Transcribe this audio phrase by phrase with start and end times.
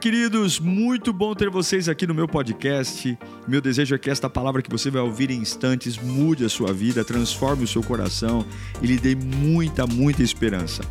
[0.00, 3.16] Queridos, muito bom ter vocês aqui no meu podcast.
[3.46, 6.72] Meu desejo é que esta palavra que você vai ouvir em instantes mude a sua
[6.72, 8.44] vida, transforme o seu coração
[8.82, 10.82] e lhe dê muita, muita esperança.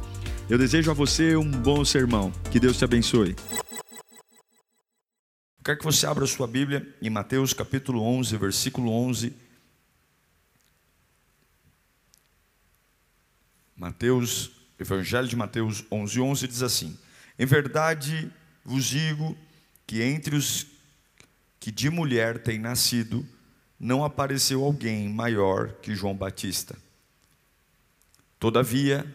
[0.50, 2.32] Eu desejo a você um bom sermão.
[2.50, 3.36] Que Deus te abençoe.
[5.64, 9.36] Quero que você abra sua Bíblia em Mateus capítulo 11, versículo 11.
[13.76, 16.98] Mateus, Evangelho de Mateus 11, 11 diz assim:
[17.38, 18.32] Em verdade
[18.64, 19.38] vos digo
[19.86, 20.68] que entre os
[21.60, 23.26] que de mulher têm nascido,
[23.80, 26.78] não apareceu alguém maior que João Batista.
[28.38, 29.06] Todavia,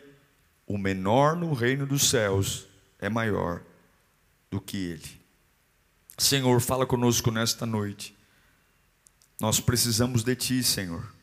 [0.66, 2.66] o menor no reino dos céus
[2.98, 3.62] é maior
[4.50, 5.20] do que ele.
[6.16, 8.16] Senhor, fala conosco nesta noite.
[9.38, 11.14] Nós precisamos de Ti, Senhor.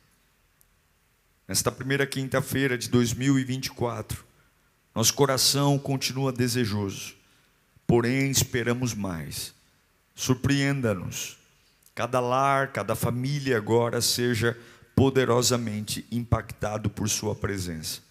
[1.47, 4.23] Nesta primeira quinta-feira de 2024,
[4.93, 7.14] nosso coração continua desejoso
[7.87, 9.53] porém esperamos mais.
[10.13, 11.37] Surpreenda-nos.
[11.93, 14.57] Cada lar, cada família agora seja
[14.95, 18.01] poderosamente impactado por Sua presença.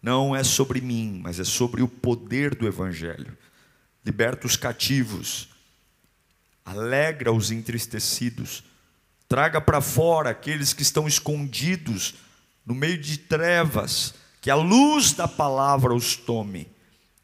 [0.00, 3.36] Não é sobre mim, mas é sobre o poder do Evangelho.
[4.04, 5.48] Liberta os cativos,
[6.64, 8.62] alegra os entristecidos,
[9.28, 12.14] traga para fora aqueles que estão escondidos
[12.64, 16.68] no meio de trevas, que a luz da palavra os tome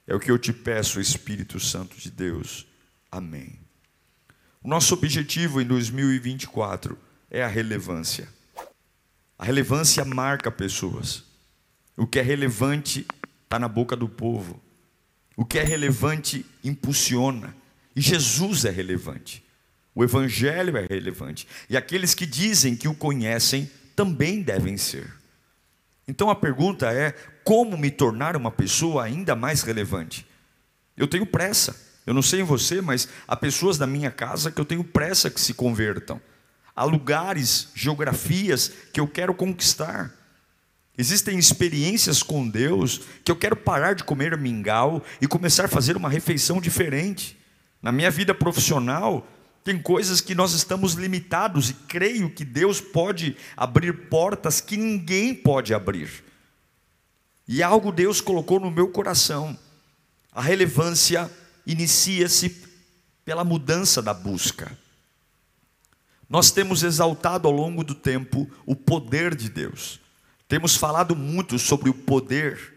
[0.07, 2.67] é o que eu te peço, Espírito Santo de Deus.
[3.11, 3.59] Amém.
[4.63, 6.99] O nosso objetivo em 2024
[7.31, 8.29] é a relevância.
[9.39, 11.25] A relevância marca pessoas.
[11.97, 13.07] O que é relevante
[13.45, 14.63] está na boca do povo.
[15.37, 17.55] O que é relevante impulsiona.
[17.95, 19.45] E Jesus é relevante.
[19.95, 21.47] O Evangelho é relevante.
[21.69, 25.13] E aqueles que dizem que o conhecem também devem ser.
[26.07, 27.15] Então a pergunta é:
[27.45, 30.27] como me tornar uma pessoa ainda mais relevante?
[30.97, 31.77] Eu tenho pressa.
[32.07, 35.31] Eu não sei em você, mas há pessoas da minha casa que eu tenho pressa
[35.31, 36.21] que se convertam.
[36.75, 40.13] Há lugares, geografias que eu quero conquistar.
[40.97, 45.97] Existem experiências com Deus que eu quero parar de comer mingau e começar a fazer
[45.97, 47.39] uma refeição diferente.
[47.83, 49.27] Na minha vida profissional,
[49.65, 55.35] tem coisas que nós estamos limitados e creio que Deus pode abrir portas que ninguém
[55.35, 56.23] pode abrir.
[57.47, 59.57] E algo Deus colocou no meu coração.
[60.33, 61.31] A relevância
[61.67, 62.65] inicia-se
[63.25, 64.77] pela mudança da busca.
[66.29, 70.01] Nós temos exaltado ao longo do tempo o poder de Deus.
[70.49, 72.73] Temos falado muito sobre o poder.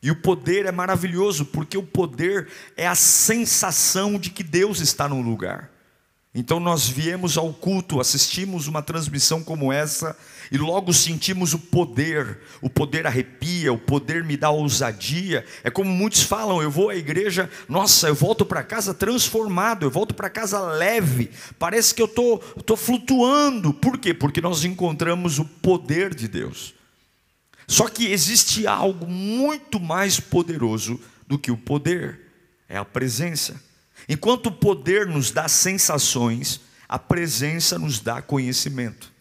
[0.00, 5.08] E o poder é maravilhoso, porque o poder é a sensação de que Deus está
[5.08, 5.70] no lugar.
[6.34, 10.16] Então nós viemos ao culto, assistimos uma transmissão como essa
[10.50, 12.38] e logo sentimos o poder.
[12.60, 15.44] O poder arrepia, o poder me dá ousadia.
[15.62, 19.90] É como muitos falam: eu vou à igreja, nossa, eu volto para casa transformado, eu
[19.90, 21.30] volto para casa leve.
[21.58, 23.72] Parece que eu tô, tô flutuando.
[23.74, 24.14] Por quê?
[24.14, 26.74] Porque nós encontramos o poder de Deus.
[27.66, 32.20] Só que existe algo muito mais poderoso do que o poder:
[32.68, 33.60] é a presença.
[34.08, 39.12] Enquanto o poder nos dá sensações, a presença nos dá conhecimento.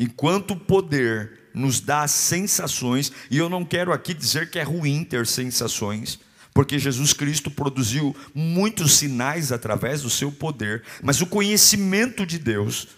[0.00, 5.04] Enquanto o poder nos dá sensações, e eu não quero aqui dizer que é ruim
[5.04, 6.18] ter sensações,
[6.54, 12.88] porque Jesus Cristo produziu muitos sinais através do seu poder, mas o conhecimento de Deus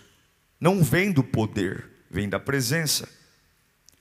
[0.60, 3.08] não vem do poder, vem da presença.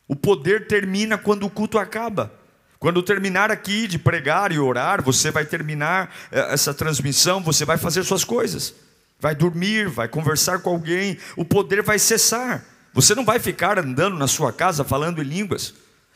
[0.08, 2.32] O poder termina quando o culto acaba.
[2.78, 7.80] Quando terminar aqui de pregar e orar, você vai terminar eh, essa transmissão, você vai
[7.80, 8.76] fazer suas coisas,
[9.20, 12.64] vai dormir, vai conversar com alguém, o poder vai cessar.
[12.94, 15.74] Você não vai ficar andando na sua casa falando em línguas,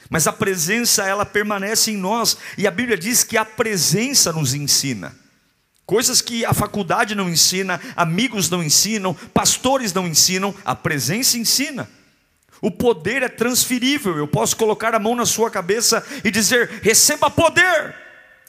[0.10, 4.54] mas a presença ela permanece em nós, e a Bíblia diz que a presença nos
[4.54, 5.16] ensina.
[5.86, 11.88] Coisas que a faculdade não ensina, amigos não ensinam, pastores não ensinam, a presença ensina.
[12.62, 14.18] O poder é transferível.
[14.18, 17.96] Eu posso colocar a mão na sua cabeça e dizer: receba poder.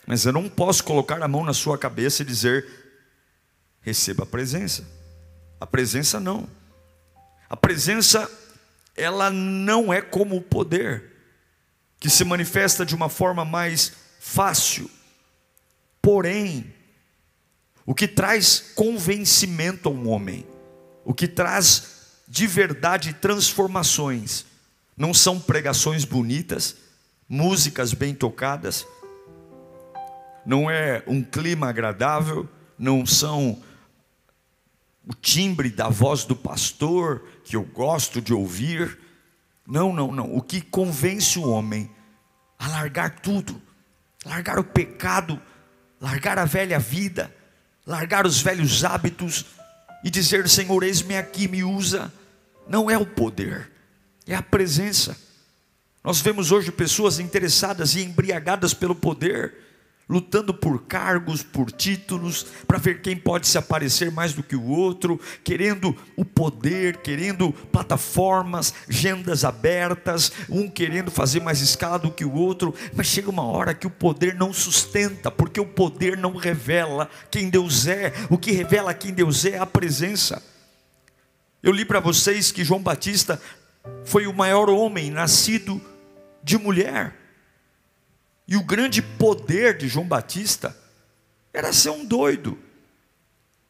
[0.07, 2.65] Mas eu não posso colocar a mão na sua cabeça e dizer:
[3.83, 4.89] receba a presença.
[5.61, 6.49] A presença não.
[7.49, 8.31] A presença,
[8.97, 11.13] ela não é como o poder,
[11.99, 14.91] que se manifesta de uma forma mais fácil.
[16.03, 16.75] Porém,
[17.85, 20.47] o que traz convencimento a um homem,
[21.05, 21.97] o que traz
[22.27, 24.45] de verdade transformações.
[24.97, 26.77] Não são pregações bonitas,
[27.29, 28.87] músicas bem tocadas,
[30.45, 32.49] não é um clima agradável,
[32.79, 33.61] não são
[35.07, 38.99] o timbre da voz do pastor que eu gosto de ouvir.
[39.67, 40.35] Não, não, não.
[40.35, 41.91] O que convence o homem
[42.59, 43.61] a largar tudo,
[44.25, 45.41] largar o pecado,
[46.01, 47.35] largar a velha vida,
[47.87, 49.47] largar os velhos hábitos
[50.03, 52.13] e dizer: Senhor, eis-me aqui, me usa.
[52.69, 53.71] Não é o poder,
[54.27, 55.17] é a presença.
[56.03, 59.55] Nós vemos hoje pessoas interessadas e embriagadas pelo poder,
[60.09, 64.65] lutando por cargos, por títulos, para ver quem pode se aparecer mais do que o
[64.65, 72.25] outro, querendo o poder, querendo plataformas, agendas abertas, um querendo fazer mais escala do que
[72.25, 76.37] o outro, mas chega uma hora que o poder não sustenta, porque o poder não
[76.37, 80.43] revela quem Deus é, o que revela quem Deus é é a presença.
[81.63, 83.41] Eu li para vocês que João Batista
[84.05, 85.81] foi o maior homem nascido
[86.43, 87.26] de mulher.
[88.49, 90.77] E o grande poder de João Batista
[91.53, 92.59] era ser um doido.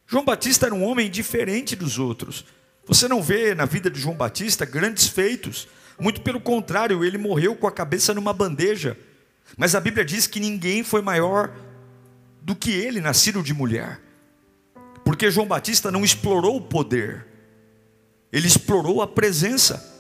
[0.07, 2.45] João Batista era um homem diferente dos outros.
[2.87, 5.67] Você não vê na vida de João Batista grandes feitos.
[5.99, 8.99] Muito pelo contrário, ele morreu com a cabeça numa bandeja.
[9.57, 11.53] Mas a Bíblia diz que ninguém foi maior
[12.43, 14.01] do que ele, nascido de mulher.
[15.05, 17.27] Porque João Batista não explorou o poder,
[18.33, 19.95] ele explorou a presença.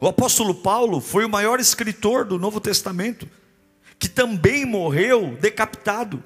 [0.00, 3.28] O apóstolo Paulo foi o maior escritor do Novo Testamento
[3.98, 6.22] que também morreu decapitado.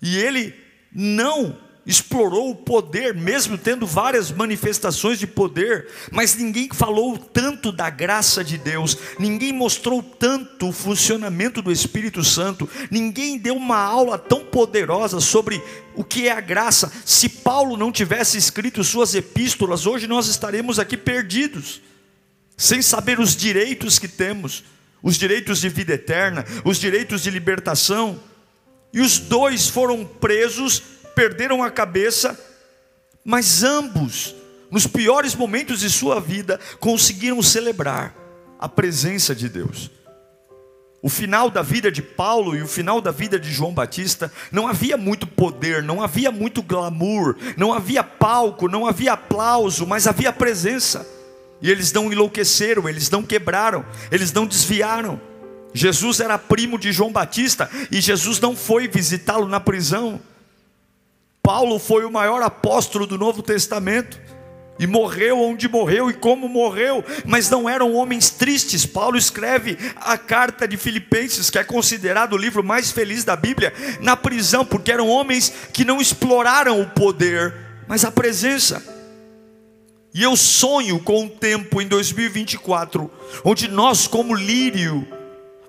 [0.00, 0.54] E ele
[0.92, 7.90] não explorou o poder, mesmo tendo várias manifestações de poder, mas ninguém falou tanto da
[7.90, 14.16] graça de Deus, ninguém mostrou tanto o funcionamento do Espírito Santo, ninguém deu uma aula
[14.16, 15.62] tão poderosa sobre
[15.94, 16.92] o que é a graça.
[17.04, 21.82] Se Paulo não tivesse escrito suas epístolas, hoje nós estaremos aqui perdidos,
[22.56, 24.62] sem saber os direitos que temos
[25.02, 28.20] os direitos de vida eterna, os direitos de libertação,
[28.92, 30.80] e os dois foram presos,
[31.14, 32.38] perderam a cabeça,
[33.24, 34.34] mas ambos,
[34.70, 38.14] nos piores momentos de sua vida, conseguiram celebrar
[38.58, 39.90] a presença de Deus.
[41.02, 44.68] O final da vida de Paulo e o final da vida de João Batista, não
[44.68, 50.32] havia muito poder, não havia muito glamour, não havia palco, não havia aplauso, mas havia
[50.32, 51.04] presença.
[51.62, 55.20] E eles não enlouqueceram, eles não quebraram, eles não desviaram.
[55.72, 60.20] Jesus era primo de João Batista e Jesus não foi visitá-lo na prisão.
[61.42, 64.20] Paulo foi o maior apóstolo do Novo Testamento
[64.78, 68.84] e morreu onde morreu e como morreu, mas não eram homens tristes.
[68.84, 73.72] Paulo escreve a carta de Filipenses, que é considerado o livro mais feliz da Bíblia,
[74.00, 77.54] na prisão, porque eram homens que não exploraram o poder,
[77.86, 79.01] mas a presença.
[80.14, 83.10] E eu sonho com um tempo em 2024,
[83.44, 85.06] onde nós, como lírio,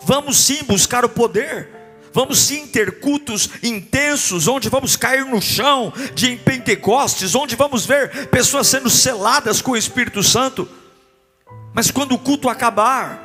[0.02, 1.70] vamos sim buscar o poder,
[2.12, 7.86] vamos sim ter cultos intensos, onde vamos cair no chão de em Pentecostes, onde vamos
[7.86, 10.68] ver pessoas sendo seladas com o Espírito Santo.
[11.74, 13.24] Mas quando o culto acabar,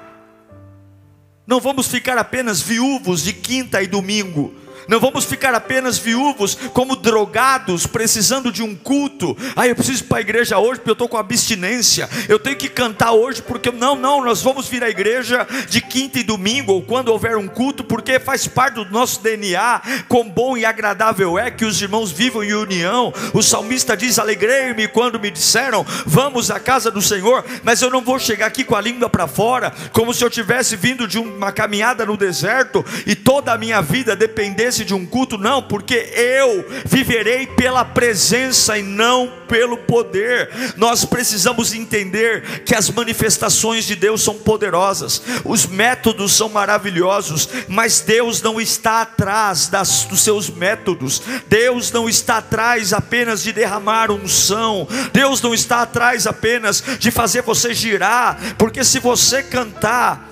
[1.45, 4.55] não vamos ficar apenas viúvos de quinta e domingo,
[4.89, 9.37] não vamos ficar apenas viúvos, como drogados, precisando de um culto.
[9.55, 12.09] Ah, eu preciso ir para a igreja hoje porque eu estou com abstinência.
[12.27, 16.19] Eu tenho que cantar hoje porque não, não, nós vamos vir à igreja de quinta
[16.19, 19.83] e domingo ou quando houver um culto, porque faz parte do nosso DNA.
[20.09, 23.13] Quão bom e agradável é que os irmãos vivam em união.
[23.35, 27.45] O salmista diz: Alegrei-me quando me disseram, vamos à casa do Senhor.
[27.63, 30.77] Mas eu não vou chegar aqui com a língua para fora, como se eu tivesse
[30.77, 35.39] vindo de uma caminhada no deserto e toda a minha vida dependesse de um culto,
[35.39, 40.51] não, porque eu viverei pela presença e não pelo poder.
[40.77, 48.01] Nós precisamos entender que as manifestações de Deus são poderosas, os métodos são maravilhosos, mas
[48.01, 54.11] Deus não está atrás das, dos seus métodos, Deus não está atrás apenas de derramar
[54.11, 60.29] unção, Deus não está atrás apenas de fazer você girar, porque se você cantar,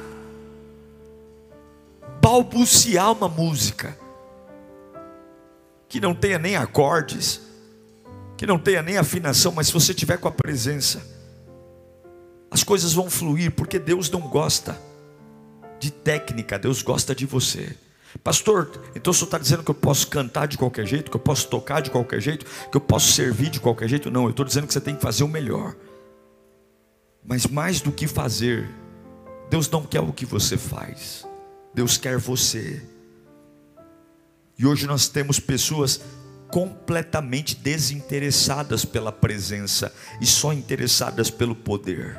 [2.21, 3.97] balbuciar uma música,
[5.97, 7.41] que não tenha nem acordes,
[8.37, 11.03] que não tenha nem afinação, mas se você tiver com a presença,
[12.51, 14.79] as coisas vão fluir, porque Deus não gosta
[15.81, 17.75] de técnica, Deus gosta de você.
[18.23, 21.21] Pastor, então o senhor está dizendo que eu posso cantar de qualquer jeito, que eu
[21.21, 24.11] posso tocar de qualquer jeito, que eu posso servir de qualquer jeito?
[24.11, 25.75] Não, eu estou dizendo que você tem que fazer o melhor.
[27.25, 28.69] Mas mais do que fazer,
[29.49, 31.27] Deus não quer o que você faz,
[31.73, 32.83] Deus quer você.
[34.59, 36.01] E hoje nós temos pessoas
[36.49, 42.19] completamente desinteressadas pela presença e só interessadas pelo poder.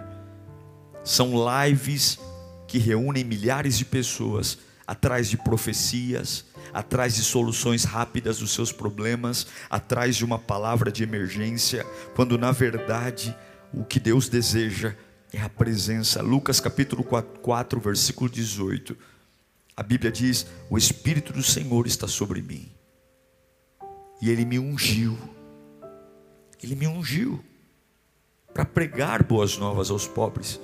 [1.04, 1.34] São
[1.66, 2.20] lives
[2.68, 9.48] que reúnem milhares de pessoas atrás de profecias, atrás de soluções rápidas dos seus problemas,
[9.70, 13.36] atrás de uma palavra de emergência, quando na verdade
[13.74, 14.96] o que Deus deseja
[15.34, 16.22] é a presença.
[16.22, 18.96] Lucas capítulo 4, 4 versículo 18.
[19.78, 22.72] A Bíblia diz: O Espírito do Senhor está sobre mim,
[24.20, 25.16] e Ele me ungiu.
[26.62, 27.46] Ele me ungiu
[28.52, 30.60] para pregar boas novas aos pobres.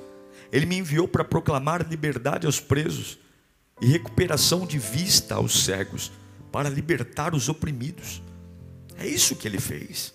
[0.52, 3.20] Ele me enviou para proclamar liberdade aos presos
[3.80, 6.12] e recuperação de vista aos cegos,
[6.52, 8.22] para libertar os oprimidos.
[8.98, 10.14] É isso que ele fez.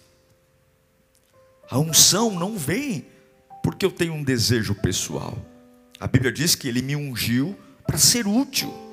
[1.71, 3.07] A unção não vem
[3.63, 5.37] porque eu tenho um desejo pessoal.
[6.01, 8.88] A Bíblia diz que ele me ungiu para ser útil.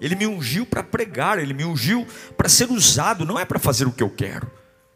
[0.00, 3.86] Ele me ungiu para pregar, ele me ungiu para ser usado, não é para fazer
[3.86, 4.50] o que eu quero.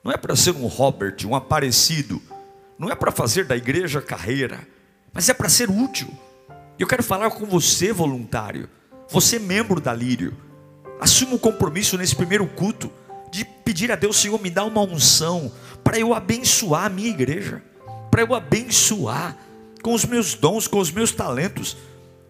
[0.05, 2.21] Não é para ser um Robert, um aparecido.
[2.79, 4.67] Não é para fazer da igreja carreira,
[5.13, 6.09] mas é para ser útil.
[6.79, 8.69] Eu quero falar com você, voluntário.
[9.09, 10.37] Você, membro da Lírio.
[11.01, 12.91] Assuma o compromisso nesse primeiro culto
[13.31, 17.63] de pedir a Deus, Senhor, me dá uma unção para eu abençoar a minha igreja,
[18.11, 19.37] para eu abençoar
[19.83, 21.77] com os meus dons, com os meus talentos.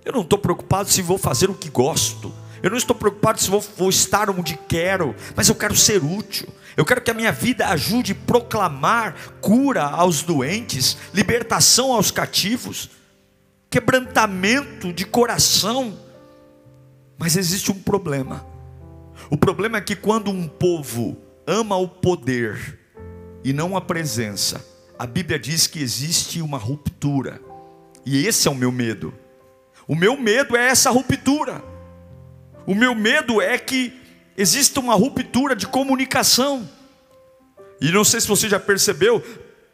[0.04, 3.50] Eu não estou preocupado se vou fazer o que gosto, eu não estou preocupado se
[3.50, 6.48] vou, vou estar onde quero, mas eu quero ser útil.
[6.76, 12.90] Eu quero que a minha vida ajude a proclamar cura aos doentes, libertação aos cativos,
[13.68, 15.98] quebrantamento de coração.
[17.18, 18.46] Mas existe um problema.
[19.28, 21.16] O problema é que quando um povo
[21.46, 22.78] ama o poder
[23.42, 24.64] e não a presença,
[24.98, 27.40] a Bíblia diz que existe uma ruptura.
[28.06, 29.12] E esse é o meu medo.
[29.88, 31.71] O meu medo é essa ruptura.
[32.66, 33.92] O meu medo é que
[34.36, 36.68] exista uma ruptura de comunicação.
[37.80, 39.22] E não sei se você já percebeu,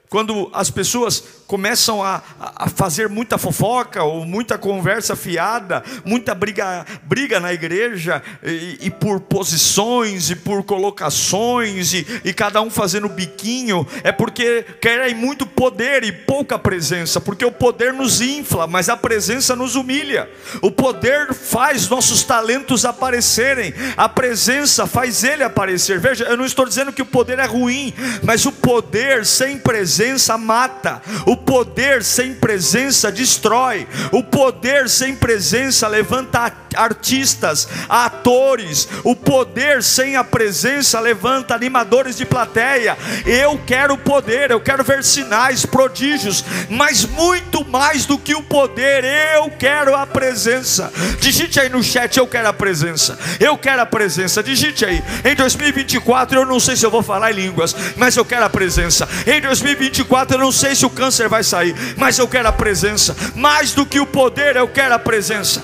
[0.09, 6.85] quando as pessoas começam a, a, fazer muita fofoca ou muita conversa fiada, muita briga,
[7.05, 13.09] briga na igreja, e, e por posições e por colocações, e, e, cada um fazendo
[13.09, 18.91] biquinho, é porque querem muito poder e pouca presença, porque o poder nos infla, mas
[18.91, 20.29] a presença nos humilha.
[20.61, 25.99] O poder faz nossos talentos aparecerem, a presença faz ele aparecer.
[25.99, 30.37] Veja, eu não estou dizendo que o poder é ruim, mas o poder sem presença
[30.37, 39.83] mata, o poder sem presença destrói, o poder sem presença levanta artistas, atores, o poder
[39.83, 42.97] sem a presença levanta animadores de plateia.
[43.25, 49.05] Eu quero poder, eu quero ver sinais, prodígios, mas muito mais do que o poder,
[49.35, 50.93] eu quero a presença.
[51.21, 53.19] Digite aí no chat, eu quero a presença.
[53.41, 54.43] Eu quero a presença.
[54.43, 55.03] Digite aí.
[55.25, 58.51] Em 2024 eu não sei se eu vou falar em línguas, mas eu quero a
[58.51, 59.09] presença.
[59.27, 62.53] Em 2024 2024 eu não sei se o câncer vai sair, mas eu quero a
[62.53, 63.15] presença.
[63.35, 65.63] Mais do que o poder, eu quero a presença.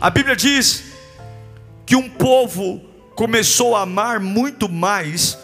[0.00, 0.84] A Bíblia diz
[1.86, 2.80] que um povo
[3.14, 5.38] começou a amar muito mais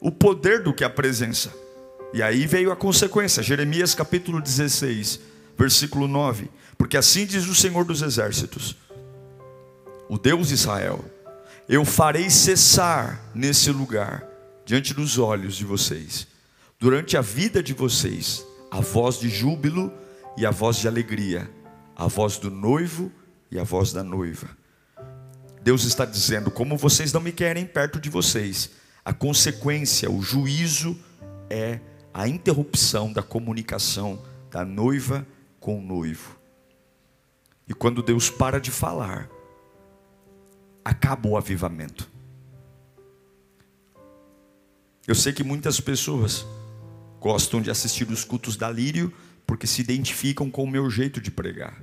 [0.00, 1.52] o poder do que a presença.
[2.12, 5.20] E aí veio a consequência, Jeremias capítulo 16,
[5.56, 6.48] versículo 9.
[6.76, 8.76] Porque assim diz o Senhor dos Exércitos,
[10.08, 11.04] o Deus de Israel:
[11.68, 14.24] Eu farei cessar nesse lugar
[14.64, 16.27] diante dos olhos de vocês,
[16.78, 19.92] durante a vida de vocês, a voz de júbilo
[20.36, 21.50] e a voz de alegria,
[21.96, 23.10] a voz do noivo
[23.50, 24.48] e a voz da noiva.
[25.62, 28.70] Deus está dizendo: como vocês não me querem perto de vocês,
[29.04, 30.96] a consequência, o juízo
[31.50, 31.80] é
[32.14, 35.26] a interrupção da comunicação da noiva
[35.58, 36.38] com o noivo.
[37.68, 39.28] E quando Deus para de falar,
[40.84, 42.08] acaba o avivamento.
[45.06, 46.46] Eu sei que muitas pessoas
[47.20, 49.12] gostam de assistir os cultos da Lírio
[49.46, 51.82] porque se identificam com o meu jeito de pregar.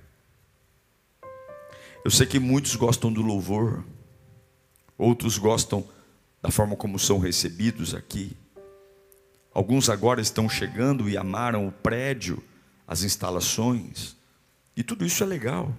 [2.04, 3.84] Eu sei que muitos gostam do louvor,
[4.98, 5.88] outros gostam
[6.42, 8.38] da forma como são recebidos aqui.
[9.52, 12.44] Alguns agora estão chegando e amaram o prédio,
[12.88, 14.16] as instalações,
[14.78, 15.74] e tudo isso é legal.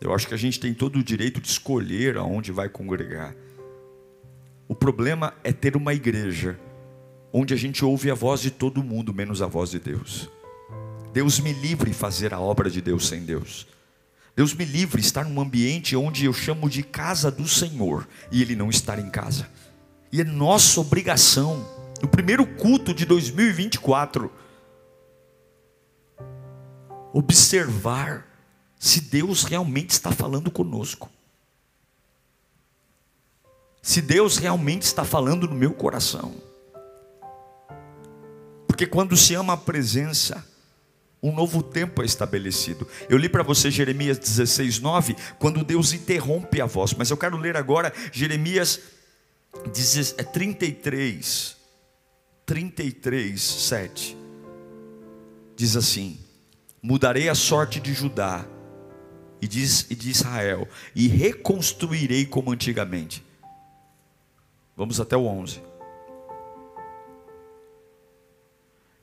[0.00, 3.36] Eu acho que a gente tem todo o direito de escolher aonde vai congregar.
[4.66, 6.58] O problema é ter uma igreja
[7.32, 10.28] onde a gente ouve a voz de todo mundo, menos a voz de Deus.
[11.12, 13.66] Deus me livre fazer a obra de Deus sem Deus.
[14.34, 18.54] Deus me livre estar num ambiente onde eu chamo de casa do Senhor e Ele
[18.54, 19.48] não estar em casa.
[20.12, 21.66] E é nossa obrigação,
[22.02, 24.32] no primeiro culto de 2024,
[27.12, 28.26] observar
[28.78, 31.10] se Deus realmente está falando conosco
[33.82, 36.34] se Deus realmente está falando no meu coração.
[38.80, 40.42] Porque quando se ama a presença,
[41.22, 42.88] um novo tempo é estabelecido.
[43.10, 47.36] Eu li para você Jeremias 16, 9, quando Deus interrompe a voz, mas eu quero
[47.36, 48.80] ler agora Jeremias
[50.32, 51.58] 33,
[52.46, 54.16] 33, 7.
[55.54, 56.18] Diz assim:
[56.82, 58.46] Mudarei a sorte de Judá
[59.42, 63.22] e de, Israel, e reconstruirei como antigamente.
[64.74, 65.68] Vamos até o 11.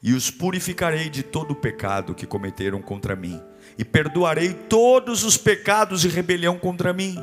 [0.02, 3.42] E os purificarei de todo o pecado que cometeram contra mim,
[3.78, 7.18] e perdoarei todos os pecados e rebelião contra mim.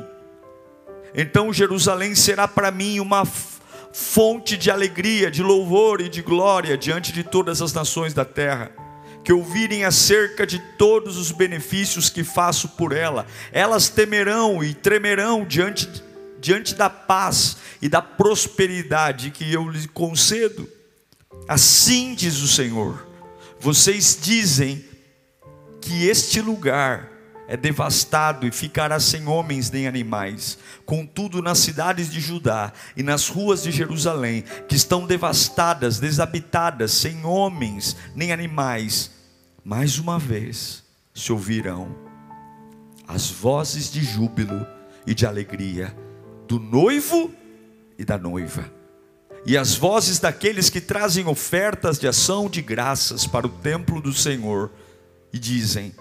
[1.13, 3.25] Então Jerusalém será para mim uma
[3.93, 8.71] fonte de alegria, de louvor e de glória diante de todas as nações da terra
[9.25, 15.43] que ouvirem acerca de todos os benefícios que faço por ela, elas temerão e tremerão
[15.43, 15.89] diante,
[16.39, 20.69] diante da paz e da prosperidade que eu lhes concedo.
[21.47, 23.05] Assim diz o Senhor:
[23.59, 24.83] vocês dizem
[25.81, 27.11] que este lugar
[27.47, 30.57] é devastado e ficará sem homens nem animais.
[30.85, 37.23] Contudo, nas cidades de Judá e nas ruas de Jerusalém, que estão devastadas, desabitadas, sem
[37.23, 39.11] homens nem animais,
[39.63, 40.83] mais uma vez
[41.13, 41.95] se ouvirão
[43.07, 44.65] as vozes de júbilo
[45.05, 45.95] e de alegria
[46.47, 47.31] do noivo
[47.97, 48.71] e da noiva,
[49.45, 54.11] e as vozes daqueles que trazem ofertas de ação de graças para o templo do
[54.11, 54.71] Senhor
[55.31, 55.93] e dizem: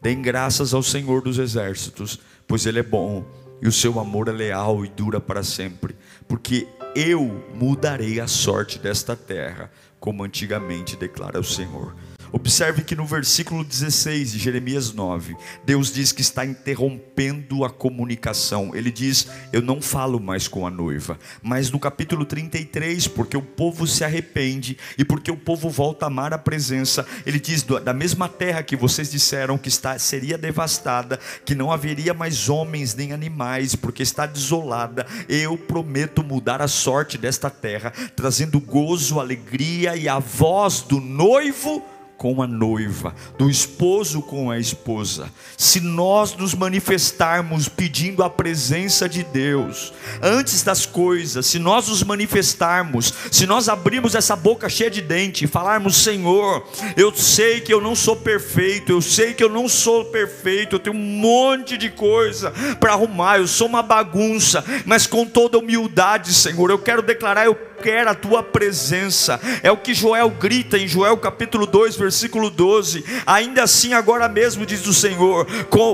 [0.00, 3.24] Deem graças ao Senhor dos exércitos, pois Ele é bom
[3.60, 5.96] e o seu amor é leal e dura para sempre,
[6.28, 11.94] porque eu mudarei a sorte desta terra, como antigamente declara o Senhor.
[12.34, 18.74] Observe que no versículo 16 de Jeremias 9, Deus diz que está interrompendo a comunicação.
[18.74, 21.16] Ele diz: Eu não falo mais com a noiva.
[21.40, 26.08] Mas no capítulo 33, porque o povo se arrepende e porque o povo volta a
[26.08, 31.20] amar a presença, ele diz: Da mesma terra que vocês disseram que está, seria devastada,
[31.44, 37.16] que não haveria mais homens nem animais, porque está desolada, eu prometo mudar a sorte
[37.16, 41.93] desta terra, trazendo gozo, alegria e a voz do noivo
[42.24, 45.30] com a noiva, do esposo com a esposa.
[45.58, 52.02] Se nós nos manifestarmos pedindo a presença de Deus, antes das coisas, se nós nos
[52.02, 57.74] manifestarmos, se nós abrirmos essa boca cheia de dente e falarmos: Senhor, eu sei que
[57.74, 61.76] eu não sou perfeito, eu sei que eu não sou perfeito, eu tenho um monte
[61.76, 67.02] de coisa para arrumar, eu sou uma bagunça, mas com toda humildade, Senhor, eu quero
[67.02, 69.38] declarar: eu quero a tua presença.
[69.62, 73.04] É o que Joel grita em Joel capítulo 2, versículo 12.
[73.26, 75.46] Ainda assim, agora mesmo, diz o Senhor: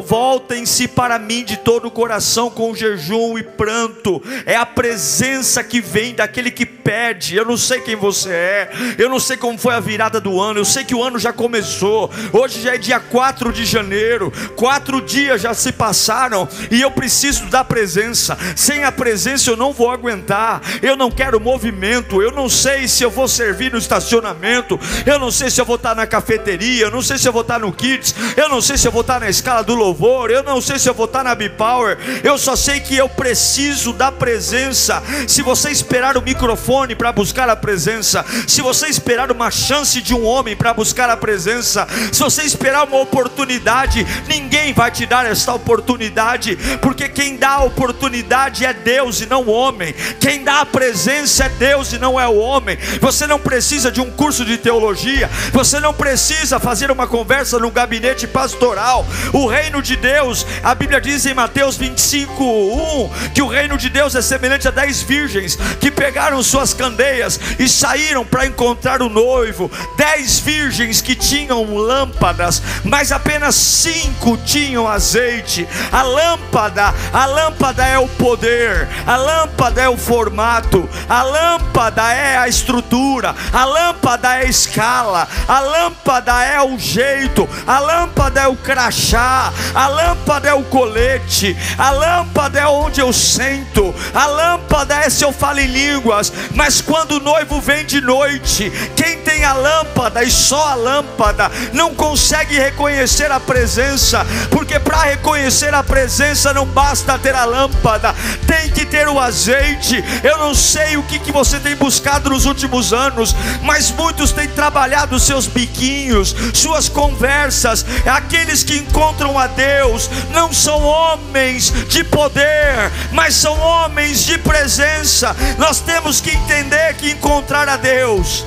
[0.07, 4.22] voltem-se para mim de todo o coração com jejum e pranto.
[4.46, 7.35] É a presença que vem daquele que pede.
[7.35, 10.61] Eu não sei quem você é, eu não sei como foi a virada do ano,
[10.61, 12.09] eu sei que o ano já começou.
[12.33, 17.46] Hoje já é dia 4 de janeiro, quatro dias já se passaram e eu preciso
[17.46, 18.38] da presença.
[18.55, 20.61] Sem a presença eu não vou aguentar.
[20.81, 25.30] Eu não quero movimento eu não sei se eu vou servir no estacionamento, eu não
[25.30, 27.72] sei se eu vou estar na cafeteria, eu não sei se eu vou estar no
[27.72, 30.78] Kids, eu não sei se eu vou estar na escala do louvor, eu não sei
[30.78, 35.02] se eu vou estar na B-Power, eu só sei que eu preciso da presença.
[35.26, 40.14] Se você esperar o microfone para buscar a presença, se você esperar uma chance de
[40.14, 45.24] um homem para buscar a presença, se você esperar uma oportunidade, ninguém vai te dar
[45.26, 50.60] esta oportunidade, porque quem dá a oportunidade é Deus e não o homem, quem dá
[50.60, 51.69] a presença é Deus.
[51.70, 52.76] Deus e não é o homem.
[53.00, 57.70] Você não precisa de um curso de teologia, você não precisa fazer uma conversa no
[57.70, 59.06] gabinete pastoral.
[59.33, 63.88] O reino de Deus, a Bíblia diz em Mateus 25, 1, que o reino de
[63.88, 69.09] Deus é semelhante a dez virgens que pegaram suas candeias e saíram para encontrar o
[69.09, 69.70] noivo.
[69.96, 75.68] Dez virgens que tinham lâmpadas, mas apenas cinco tinham azeite.
[75.92, 82.12] A lâmpada, a lâmpada é o poder, a lâmpada é o formato, a lâmpada lâmpada
[82.12, 88.40] é a estrutura, a lâmpada é a escala, a lâmpada é o jeito, a lâmpada
[88.40, 94.26] é o crachá, a lâmpada é o colete, a lâmpada é onde eu sento, a
[94.26, 99.18] lâmpada é se eu falo em línguas, mas quando o noivo vem de noite, quem
[99.18, 105.74] tem a lâmpada e só a lâmpada não consegue reconhecer a presença, porque para reconhecer
[105.74, 108.14] a presença não basta ter a lâmpada,
[108.46, 110.04] tem que ter o azeite.
[110.22, 114.31] Eu não sei o que, que você você tem buscado nos últimos anos, mas muitos
[114.31, 117.85] têm trabalhado seus biquinhos, suas conversas.
[118.07, 125.35] Aqueles que encontram a Deus não são homens de poder, mas são homens de presença.
[125.59, 128.44] Nós temos que entender que encontrar a Deus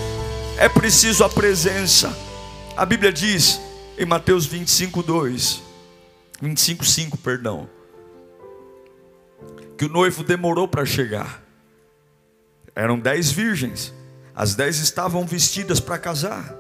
[0.59, 2.15] é preciso a presença.
[2.77, 3.59] A Bíblia diz
[3.97, 5.63] em Mateus 25, 2,
[6.39, 7.67] 25, 5, perdão,
[9.79, 11.42] que o noivo demorou para chegar.
[12.75, 13.93] Eram dez virgens,
[14.35, 16.55] as dez estavam vestidas para casar,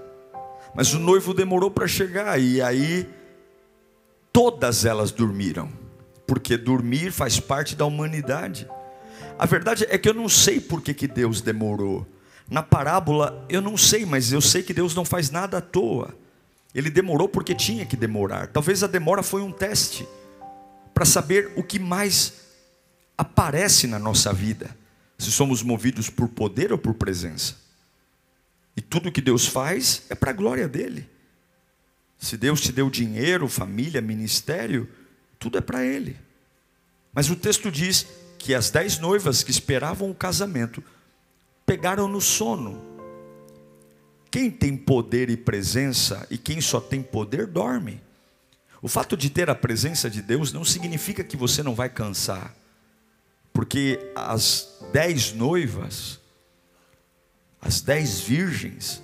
[0.75, 3.09] mas o noivo demorou para chegar, e aí
[4.31, 5.71] todas elas dormiram,
[6.27, 8.67] porque dormir faz parte da humanidade.
[9.37, 12.05] A verdade é que eu não sei por que, que Deus demorou.
[12.49, 16.13] Na parábola, eu não sei, mas eu sei que Deus não faz nada à toa.
[16.75, 18.47] Ele demorou porque tinha que demorar.
[18.47, 20.07] Talvez a demora foi um teste
[20.93, 22.33] para saber o que mais
[23.17, 24.75] aparece na nossa vida.
[25.23, 27.55] Se somos movidos por poder ou por presença.
[28.75, 31.07] E tudo que Deus faz é para a glória dele.
[32.19, 34.89] Se Deus te deu dinheiro, família, ministério,
[35.39, 36.17] tudo é para Ele.
[37.13, 38.07] Mas o texto diz
[38.37, 40.83] que as dez noivas que esperavam o casamento
[41.65, 42.81] pegaram no sono.
[44.31, 48.01] Quem tem poder e presença e quem só tem poder dorme.
[48.81, 52.53] O fato de ter a presença de Deus não significa que você não vai cansar,
[53.53, 56.19] porque as dez noivas,
[57.61, 59.01] as dez virgens,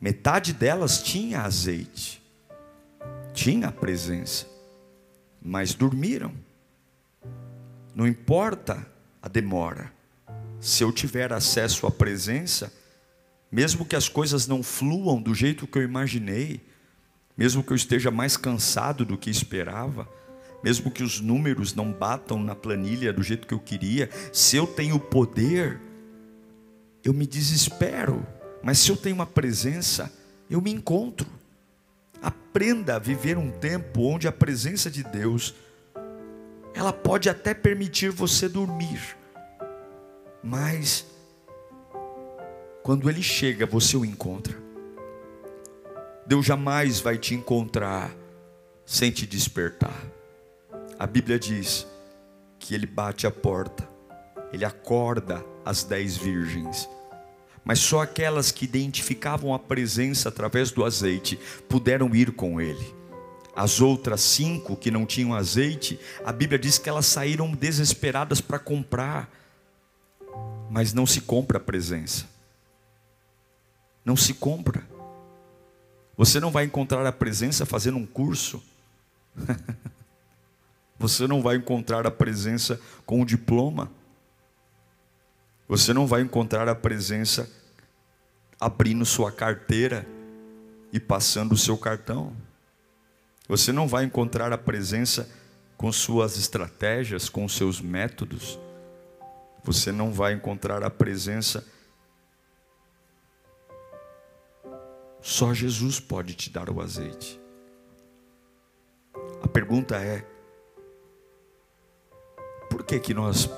[0.00, 2.18] metade delas tinha azeite
[3.38, 4.46] tinha a presença,
[5.40, 6.34] mas dormiram.
[7.94, 8.84] Não importa
[9.22, 9.92] a demora,
[10.60, 12.72] se eu tiver acesso à presença,
[13.50, 16.60] mesmo que as coisas não fluam do jeito que eu imaginei,
[17.36, 20.08] mesmo que eu esteja mais cansado do que esperava,
[20.62, 24.66] mesmo que os números não batam na planilha do jeito que eu queria, se eu
[24.66, 25.80] tenho poder,
[27.04, 28.26] eu me desespero,
[28.62, 30.12] mas se eu tenho uma presença,
[30.50, 31.26] eu me encontro.
[32.20, 35.54] Aprenda a viver um tempo onde a presença de Deus
[36.74, 39.16] ela pode até permitir você dormir,
[40.42, 41.06] mas
[42.82, 44.56] quando ele chega, você o encontra.
[46.26, 48.14] Deus jamais vai te encontrar
[48.84, 50.17] sem te despertar.
[50.98, 51.86] A Bíblia diz
[52.58, 53.88] que ele bate a porta,
[54.52, 56.88] ele acorda as dez virgens
[57.68, 62.96] mas só aquelas que identificavam a presença através do azeite puderam ir com ele.
[63.54, 68.58] As outras cinco que não tinham azeite, a Bíblia diz que elas saíram desesperadas para
[68.58, 69.30] comprar,
[70.70, 72.26] mas não se compra a presença,
[74.02, 74.82] não se compra.
[76.16, 78.62] Você não vai encontrar a presença fazendo um curso.
[80.98, 83.90] Você não vai encontrar a presença com o diploma.
[85.68, 87.48] Você não vai encontrar a presença
[88.60, 90.06] abrindo sua carteira
[90.92, 92.32] e passando o seu cartão.
[93.46, 95.30] Você não vai encontrar a presença
[95.76, 98.58] com suas estratégias, com seus métodos.
[99.62, 101.64] Você não vai encontrar a presença.
[105.20, 107.40] Só Jesus pode te dar o azeite.
[109.42, 110.26] A pergunta é:
[112.88, 113.50] que que nós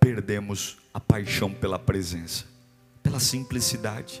[0.00, 2.44] perdemos a paixão pela presença,
[3.00, 4.20] pela simplicidade.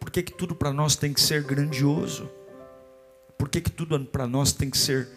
[0.00, 2.30] Por que, que tudo para nós tem que ser grandioso?
[3.36, 5.10] Por que, que tudo para nós tem que ser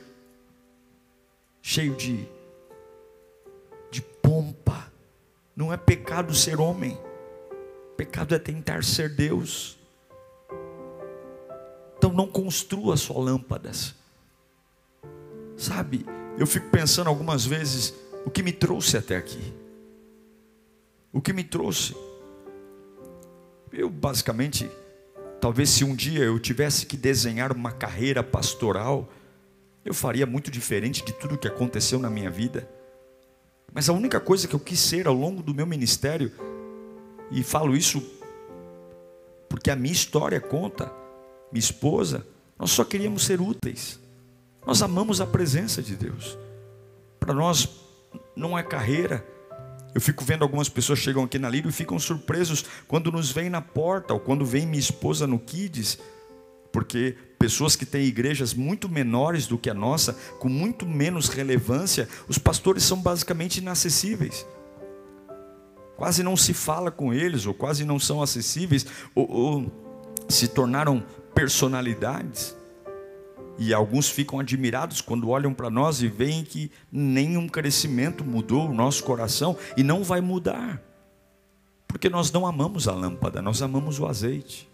[1.62, 2.27] cheio de,
[3.89, 4.91] de pompa?
[5.55, 6.99] Não é pecado ser homem,
[7.95, 9.79] pecado é tentar ser Deus.
[11.97, 13.95] Então não construa só lâmpadas.
[15.55, 16.05] Sabe,
[16.38, 17.93] eu fico pensando algumas vezes
[18.26, 19.54] o que me trouxe até aqui.
[21.13, 21.95] O que me trouxe.
[23.71, 24.69] Eu basicamente,
[25.39, 29.10] talvez se um dia eu tivesse que desenhar uma carreira pastoral,
[29.84, 32.67] eu faria muito diferente de tudo que aconteceu na minha vida.
[33.74, 36.32] Mas a única coisa que eu quis ser ao longo do meu ministério,
[37.32, 38.02] e falo isso
[39.48, 40.91] porque a minha história conta,
[41.52, 42.26] minha esposa,
[42.58, 44.00] nós só queríamos ser úteis.
[44.65, 46.38] Nós amamos a presença de Deus.
[47.19, 47.69] Para nós,
[48.36, 49.25] não é carreira.
[49.93, 53.49] Eu fico vendo algumas pessoas chegam aqui na Lírio e ficam surpresos quando nos vêm
[53.49, 55.97] na porta ou quando vem minha esposa no Kids,
[56.71, 62.10] porque pessoas que têm igrejas muito menores do que a nossa, com muito menos relevância,
[62.28, 64.45] os pastores são basicamente inacessíveis.
[65.95, 69.71] Quase não se fala com eles, ou quase não são acessíveis, ou, ou
[70.28, 71.01] se tornaram
[71.34, 72.54] personalidades.
[73.58, 78.74] E alguns ficam admirados quando olham para nós e veem que nenhum crescimento mudou o
[78.74, 80.82] nosso coração e não vai mudar.
[81.88, 84.70] Porque nós não amamos a lâmpada, nós amamos o azeite.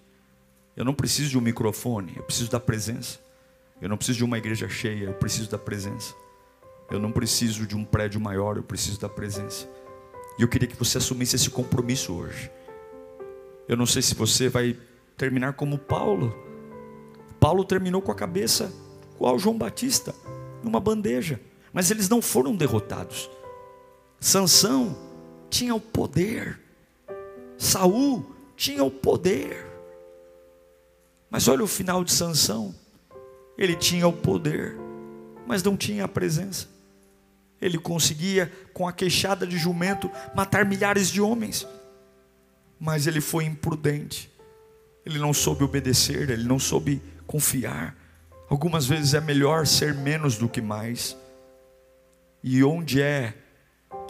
[0.76, 3.20] Eu não preciso de um microfone, eu preciso da presença.
[3.80, 6.15] Eu não preciso de uma igreja cheia, eu preciso da presença.
[6.89, 9.67] Eu não preciso de um prédio maior, eu preciso da presença.
[10.39, 12.50] E eu queria que você assumisse esse compromisso hoje.
[13.67, 14.76] Eu não sei se você vai
[15.15, 16.36] terminar como Paulo
[17.41, 18.71] Paulo terminou com a cabeça
[19.15, 20.13] igual João Batista,
[20.63, 21.41] numa bandeja.
[21.73, 23.32] Mas eles não foram derrotados.
[24.19, 24.95] Sansão
[25.49, 26.60] tinha o poder.
[27.58, 29.65] Saul tinha o poder.
[31.32, 32.75] Mas olha o final de Sansão.
[33.58, 34.75] ele tinha o poder,
[35.47, 36.67] mas não tinha a presença.
[37.60, 41.67] Ele conseguia, com a queixada de jumento, matar milhares de homens,
[42.80, 44.32] mas ele foi imprudente,
[45.06, 47.01] ele não soube obedecer, ele não soube
[47.32, 47.96] confiar.
[48.50, 51.15] Algumas vezes é melhor ser menos do que mais.
[52.44, 53.34] E onde é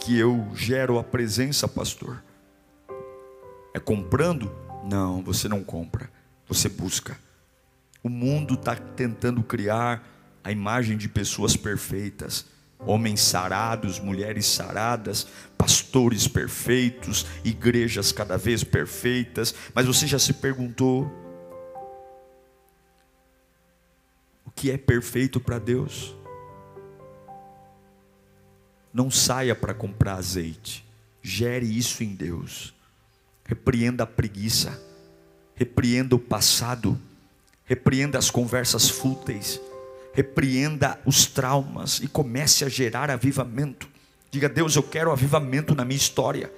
[0.00, 2.20] que eu gero a presença, pastor?
[3.72, 4.52] É comprando?
[4.82, 6.10] Não, você não compra,
[6.48, 7.16] você busca.
[8.02, 10.04] O mundo está tentando criar
[10.42, 12.44] a imagem de pessoas perfeitas,
[12.80, 21.21] homens sarados, mulheres saradas, pastores perfeitos, igrejas cada vez perfeitas, mas você já se perguntou
[24.54, 26.14] que é perfeito para Deus?
[28.92, 30.84] Não saia para comprar azeite,
[31.22, 32.74] gere isso em Deus.
[33.44, 34.80] Repreenda a preguiça,
[35.54, 36.98] repreenda o passado,
[37.64, 39.60] repreenda as conversas fúteis,
[40.12, 43.88] repreenda os traumas e comece a gerar avivamento.
[44.30, 46.52] Diga, Deus, eu quero avivamento na minha história.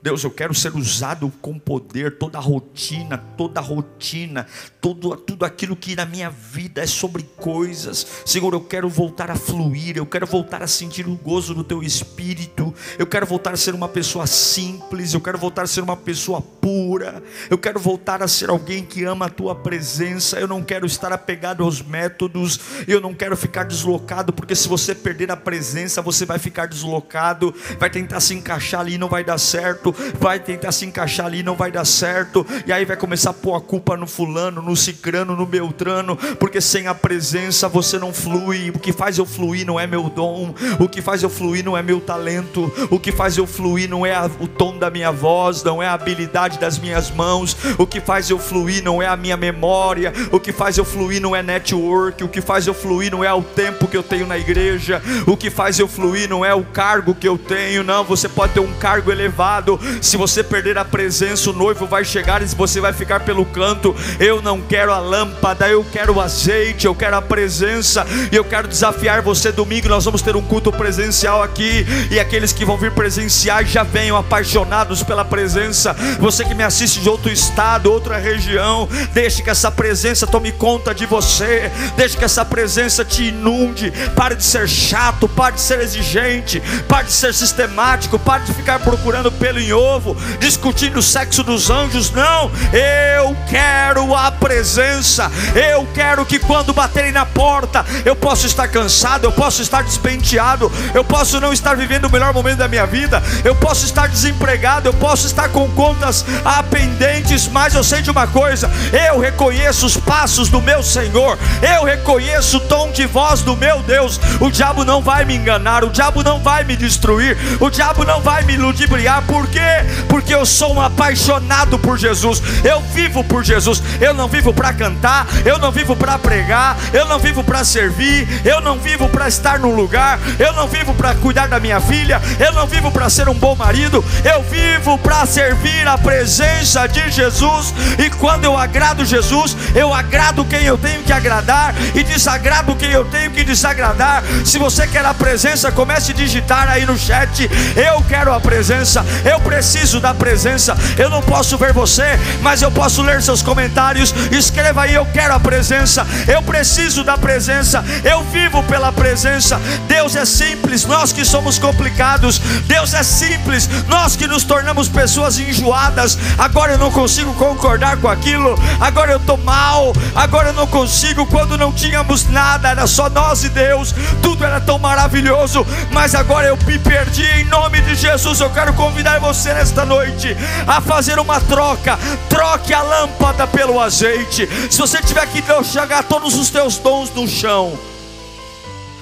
[0.00, 4.46] Deus, eu quero ser usado com poder, toda a rotina, toda a rotina,
[4.80, 8.06] tudo, tudo aquilo que na minha vida é sobre coisas.
[8.24, 11.82] Senhor, eu quero voltar a fluir, eu quero voltar a sentir o gozo do teu
[11.82, 15.96] espírito, eu quero voltar a ser uma pessoa simples, eu quero voltar a ser uma
[15.96, 20.38] pessoa pura, eu quero voltar a ser alguém que ama a tua presença.
[20.38, 24.94] Eu não quero estar apegado aos métodos, eu não quero ficar deslocado, porque se você
[24.94, 29.24] perder a presença, você vai ficar deslocado, vai tentar se encaixar ali e não vai
[29.24, 32.96] dar certo certo, vai tentar se encaixar ali, não vai dar certo, e aí vai
[32.96, 37.68] começar a pôr a culpa no fulano, no cicrano, no beltrano, porque sem a presença
[37.68, 38.70] você não flui.
[38.70, 41.76] O que faz eu fluir não é meu dom, o que faz eu fluir não
[41.76, 45.62] é meu talento, o que faz eu fluir não é o tom da minha voz,
[45.62, 49.16] não é a habilidade das minhas mãos, o que faz eu fluir não é a
[49.16, 53.10] minha memória, o que faz eu fluir não é network, o que faz eu fluir
[53.10, 56.44] não é o tempo que eu tenho na igreja, o que faz eu fluir não
[56.44, 60.42] é o cargo que eu tenho, não, você pode ter um cargo elevado, se você
[60.42, 63.94] perder a presença, o noivo vai chegar e você vai ficar pelo canto.
[64.18, 68.06] Eu não quero a lâmpada, eu quero o azeite, eu quero a presença.
[68.30, 69.88] E eu quero desafiar você domingo.
[69.88, 71.86] Nós vamos ter um culto presencial aqui.
[72.10, 75.94] E aqueles que vão vir presenciar já venham apaixonados pela presença.
[76.18, 80.94] Você que me assiste de outro estado, outra região, deixe que essa presença tome conta
[80.94, 81.70] de você.
[81.96, 83.92] Deixe que essa presença te inunde.
[84.14, 88.78] Pare de ser chato, pare de ser exigente, pare de ser sistemático, pare de ficar
[88.80, 92.10] procurando pelo em ovo, discutindo o sexo dos anjos.
[92.10, 95.30] Não, eu quero a presença.
[95.54, 100.72] Eu quero que quando baterem na porta, eu possa estar cansado, eu posso estar despenteado,
[100.94, 104.88] eu posso não estar vivendo o melhor momento da minha vida, eu posso estar desempregado,
[104.88, 106.24] eu posso estar com contas
[106.70, 108.70] pendentes, mas eu sei de uma coisa:
[109.08, 113.82] eu reconheço os passos do meu Senhor, eu reconheço o tom de voz do meu
[113.82, 114.18] Deus.
[114.40, 118.20] O diabo não vai me enganar, o diabo não vai me destruir, o diabo não
[118.20, 120.04] vai me ludibriar, porque quê?
[120.08, 122.42] Porque eu sou um apaixonado por Jesus.
[122.64, 123.82] Eu vivo por Jesus.
[124.00, 128.28] Eu não vivo para cantar, eu não vivo para pregar, eu não vivo para servir,
[128.44, 132.20] eu não vivo para estar num lugar, eu não vivo para cuidar da minha filha,
[132.38, 137.10] eu não vivo para ser um bom marido, eu vivo para servir a presença de
[137.10, 137.74] Jesus.
[137.98, 142.90] E quando eu agrado Jesus, eu agrado quem eu tenho que agradar e desagrado quem
[142.90, 144.22] eu tenho que desagradar.
[144.44, 147.48] Se você quer a presença, comece a digitar aí no chat.
[147.76, 149.04] Eu quero a presença.
[149.24, 150.76] Eu preciso da presença.
[150.98, 154.14] Eu não posso ver você, mas eu posso ler seus comentários.
[154.30, 156.06] Escreva aí: Eu quero a presença.
[156.26, 157.82] Eu preciso da presença.
[158.04, 159.58] Eu vivo pela presença.
[159.88, 162.38] Deus é simples, nós que somos complicados.
[162.66, 166.18] Deus é simples, nós que nos tornamos pessoas enjoadas.
[166.36, 168.54] Agora eu não consigo concordar com aquilo.
[168.78, 169.94] Agora eu estou mal.
[170.14, 171.24] Agora eu não consigo.
[171.24, 173.94] Quando não tínhamos nada, era só nós e Deus.
[174.20, 175.66] Tudo era tão maravilhoso.
[175.90, 177.24] Mas agora eu me perdi.
[177.40, 180.34] Em nome de Jesus, eu quero convidar você você nesta noite
[180.66, 181.96] a fazer uma troca.
[182.28, 184.48] Troque a lâmpada pelo azeite.
[184.68, 187.78] Se você tiver que jogar todos os teus dons no chão,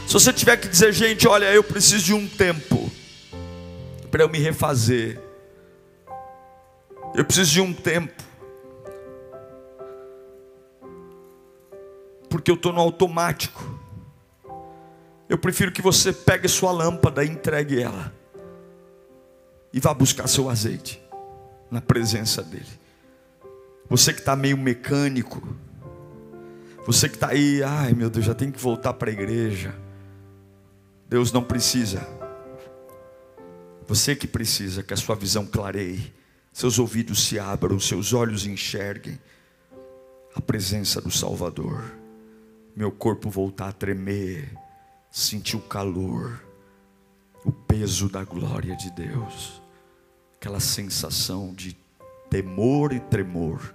[0.06, 2.90] se você tiver que dizer, gente, olha, eu preciso de um tempo
[4.10, 5.18] para eu me refazer.
[7.14, 8.22] Eu preciso de um tempo.
[12.28, 13.80] Porque eu estou no automático.
[15.30, 18.12] Eu prefiro que você pegue sua lâmpada e entregue ela
[19.76, 20.98] e vá buscar seu azeite
[21.70, 22.64] na presença dEle.
[23.90, 25.46] Você que está meio mecânico,
[26.86, 29.74] você que está aí, ai meu Deus, já tem que voltar para a igreja.
[31.06, 32.08] Deus não precisa.
[33.86, 36.10] Você que precisa que a sua visão clareie,
[36.54, 39.20] seus ouvidos se abram, seus olhos enxerguem
[40.34, 41.84] a presença do Salvador.
[42.74, 44.50] meu corpo voltar a tremer,
[45.10, 46.42] sentir o calor,
[47.44, 49.65] o peso da glória de Deus,
[50.46, 51.76] aquela sensação de
[52.30, 53.74] temor e tremor,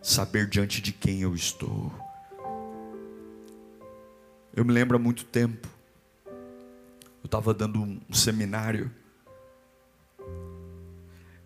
[0.00, 1.92] saber diante de quem eu estou.
[4.54, 5.68] Eu me lembro há muito tempo,
[6.24, 8.90] eu estava dando um seminário,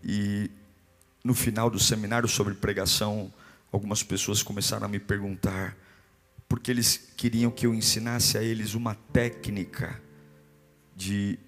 [0.05, 0.49] e
[1.25, 3.33] no final do seminário sobre pregação,
[3.73, 5.77] algumas pessoas começaram a me perguntar,
[6.49, 10.01] porque eles queriam que eu ensinasse a eles uma técnica
[10.95, 11.41] de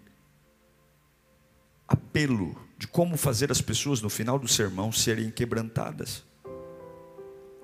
[1.87, 6.25] apelo, de como fazer as pessoas no final do sermão serem quebrantadas.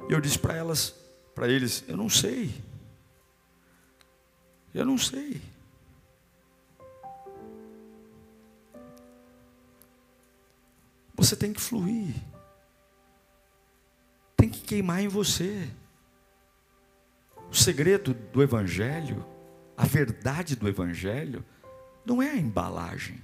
[0.08, 0.94] E eu disse para elas,
[1.34, 2.54] para eles, eu não sei.
[4.72, 5.42] Eu não sei.
[11.16, 12.14] Você tem que fluir.
[14.36, 15.68] Tem que queimar em você.
[17.50, 19.26] O segredo do Evangelho,
[19.76, 21.44] a verdade do Evangelho,
[22.06, 23.20] não é a embalagem.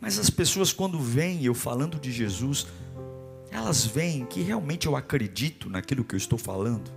[0.00, 2.66] Mas as pessoas, quando veem eu falando de Jesus,
[3.50, 6.90] elas veem que realmente eu acredito naquilo que eu estou falando.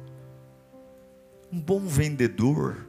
[1.52, 2.88] Um bom vendedor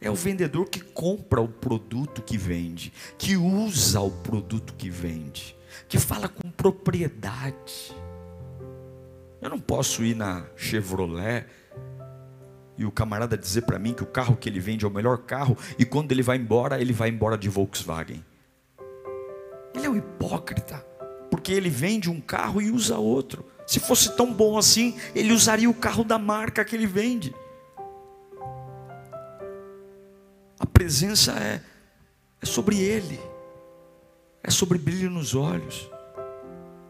[0.00, 5.56] é o vendedor que compra o produto que vende, que usa o produto que vende,
[5.88, 7.94] que fala com propriedade.
[9.40, 11.46] Eu não posso ir na Chevrolet
[12.76, 15.18] e o camarada dizer para mim que o carro que ele vende é o melhor
[15.18, 18.24] carro e quando ele vai embora, ele vai embora de Volkswagen.
[19.74, 20.84] Ele é um hipócrita,
[21.30, 23.44] porque ele vende um carro e usa outro.
[23.66, 27.34] Se fosse tão bom assim, ele usaria o carro da marca que ele vende.
[30.58, 31.60] A presença é,
[32.40, 33.20] é sobre Ele,
[34.42, 35.88] é sobre brilho nos olhos,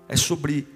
[0.09, 0.67] é sobre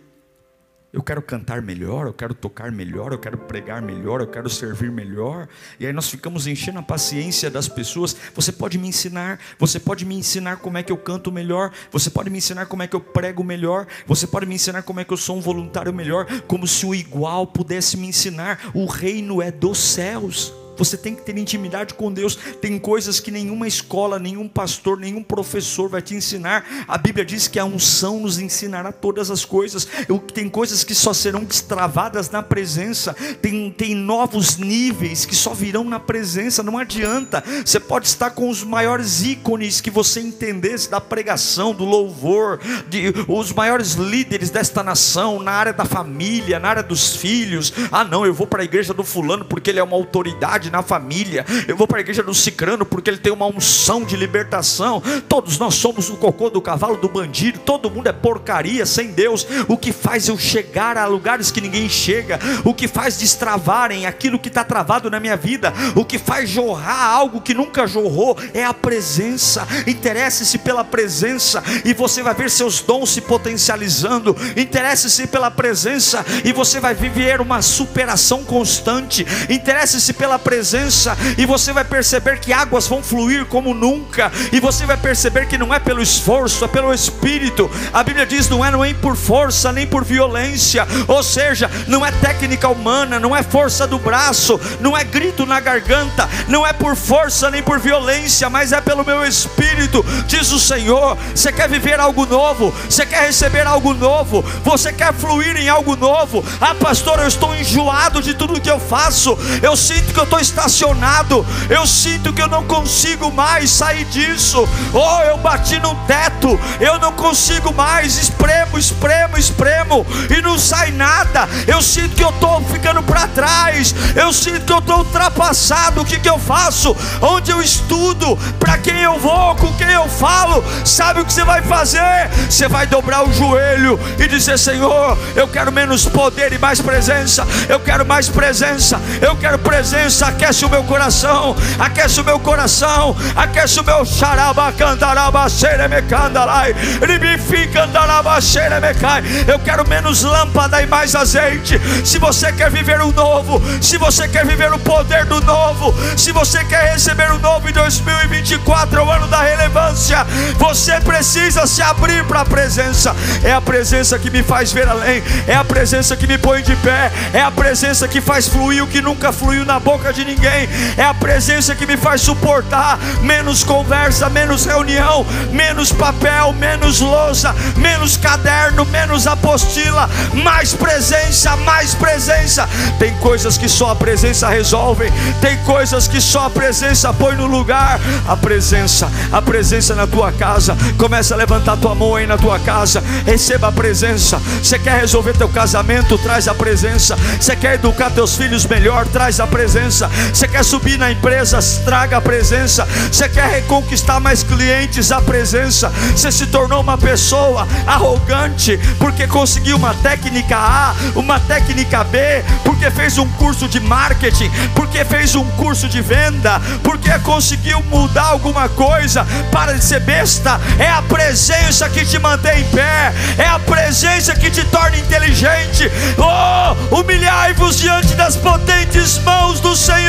[0.92, 4.90] eu quero cantar melhor, eu quero tocar melhor, eu quero pregar melhor, eu quero servir
[4.90, 5.48] melhor.
[5.81, 8.14] E aí nós ficamos enchendo a paciência das pessoas.
[8.35, 12.11] Você pode me ensinar, você pode me ensinar como é que eu canto melhor, você
[12.11, 15.05] pode me ensinar como é que eu prego melhor, você pode me ensinar como é
[15.05, 18.61] que eu sou um voluntário melhor, como se o igual pudesse me ensinar.
[18.74, 20.62] O reino é dos céus.
[20.76, 22.37] Você tem que ter intimidade com Deus.
[22.61, 26.85] Tem coisas que nenhuma escola, nenhum pastor, nenhum professor vai te ensinar.
[26.88, 29.87] A Bíblia diz que a unção nos ensinará todas as coisas.
[30.35, 33.14] Tem coisas que só serão destravadas na presença.
[33.40, 36.62] Tem, tem novos níveis que só virão na presença.
[36.62, 37.42] Não adianta.
[37.64, 43.12] Você pode estar com os maiores ícones que você entendesse da pregação, do louvor, de,
[43.28, 47.72] os maiores líderes desta nação, na área da família, na área dos filhos.
[47.90, 50.83] Ah, não, eu vou para a igreja do fulano porque ele é uma autoridade na
[50.83, 51.44] família.
[51.66, 55.03] Eu vou para a igreja do Cicrano porque ele tem uma unção de libertação.
[55.29, 57.59] Todos nós somos o cocô do cavalo do bandido.
[57.59, 59.46] Todo mundo é porcaria sem Deus.
[59.68, 62.38] O que faz eu chegar a lugares que ninguém chega.
[62.64, 65.72] O que faz destravarem aquilo que está travado na minha vida.
[65.94, 69.66] O que faz jorrar algo que nunca jorrou é a presença.
[69.87, 74.37] Interesse-se pela presença e você vai ver seus dons se potencializando.
[74.57, 79.27] Interesse-se pela presença e você vai viver uma superação constante.
[79.48, 84.60] Interesse-se pela presença presença, e você vai perceber que águas vão fluir como nunca, e
[84.60, 87.70] você vai perceber que não é pelo esforço, é pelo Espírito.
[87.90, 92.12] A Bíblia diz: não é, é por força nem por violência, ou seja, não é
[92.12, 96.96] técnica humana, não é força do braço, não é grito na garganta, não é por
[96.96, 101.16] força nem por violência, mas é pelo meu Espírito, diz o Senhor.
[101.34, 105.96] Você quer viver algo novo, você quer receber algo novo, você quer fluir em algo
[105.96, 106.44] novo.
[106.60, 110.41] Ah, pastor, eu estou enjoado de tudo que eu faço, eu sinto que eu estou
[110.42, 114.68] estacionado, eu sinto que eu não consigo mais sair disso.
[114.92, 120.90] Oh, eu bati no teto, eu não consigo mais, espremo, espremo, espremo e não sai
[120.90, 121.48] nada.
[121.66, 126.02] Eu sinto que eu estou ficando para trás, eu sinto que eu estou ultrapassado.
[126.02, 126.94] O que, que eu faço?
[127.20, 128.37] Onde eu estudo?
[128.59, 129.55] Para quem eu vou?
[129.57, 130.62] Com quem eu falo?
[130.85, 132.28] Sabe o que você vai fazer?
[132.50, 137.46] Você vai dobrar o joelho e dizer: Senhor, eu quero menos poder e mais presença,
[137.68, 143.14] eu quero mais presença, eu quero presença aquece o meu coração, aquece o meu coração,
[143.37, 146.74] aquece o meu xaraba, cantaraba, xeremecandalai,
[147.06, 149.22] ribifica, andaraba, xeremecai.
[149.46, 151.80] Eu quero menos lâmpada e mais azeite.
[152.04, 156.33] Se você quer viver o novo, se você quer viver o poder do novo, se
[156.33, 160.26] você quer receber o novo em 2024, é o ano da relevância,
[160.56, 163.14] você precisa se abrir para a presença.
[163.44, 166.74] É a presença que me faz ver além, é a presença que me põe de
[166.76, 170.35] pé, é a presença que faz fluir o que nunca fluiu na boca de de
[170.35, 177.00] ninguém, é a presença que me faz suportar menos conversa, menos reunião, menos papel menos
[177.00, 182.68] lousa, menos caderno, menos apostila, mais presença, mais presença.
[182.98, 187.46] Tem coisas que só a presença resolve, tem coisas que só a presença põe no
[187.46, 188.00] lugar.
[188.29, 190.77] A presença, a presença na tua casa.
[190.96, 193.02] Começa a levantar tua mão aí na tua casa.
[193.27, 194.40] Receba a presença.
[194.62, 196.16] Você quer resolver teu casamento?
[196.18, 197.16] Traz a presença.
[197.40, 199.06] Você quer educar teus filhos melhor?
[199.08, 200.10] Traz a presença.
[200.33, 201.58] Você quer subir na empresa?
[201.85, 202.87] Traga a presença.
[203.10, 205.13] Você quer reconquistar mais clientes?
[205.13, 205.90] A presença.
[206.15, 212.19] Você se tornou uma pessoa arrogante porque conseguiu uma técnica A, uma técnica B,
[212.65, 218.27] porque fez um curso de marketing, porque fez um curso de venda, porque conseguiu mudar
[218.27, 219.27] alguma coisa.
[219.50, 220.60] Para de ser besta.
[220.79, 223.13] É a presença que te mantém em pé.
[223.38, 225.90] É a presença que te torna inteligente.
[226.19, 230.02] Oh, humilhai-vos diante das potentes mãos do Senhor,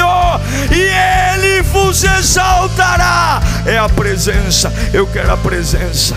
[0.71, 3.41] e Ele vos exaltará.
[3.65, 4.71] É a presença.
[4.93, 6.15] Eu quero a presença.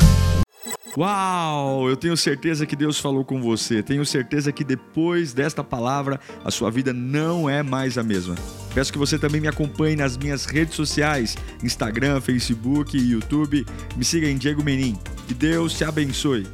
[0.97, 1.91] Uau!
[1.91, 3.83] Eu tenho certeza que Deus falou com você.
[3.83, 8.35] Tenho certeza que depois desta palavra a sua vida não é mais a mesma.
[8.74, 13.66] Peço que você também me acompanhe nas minhas redes sociais: Instagram, Facebook YouTube.
[13.95, 14.99] Me siga em Diego Menin.
[15.29, 16.47] Que Deus te abençoe.